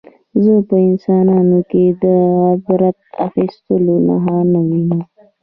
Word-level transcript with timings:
زه 0.43 0.53
په 0.69 0.75
انسانانو 0.87 1.59
کې 1.69 1.83
د 2.03 2.05
عبرت 2.51 2.97
اخیستلو 3.27 3.95
نښه 4.07 4.37
نه 4.53 4.59
وینم 4.67 5.01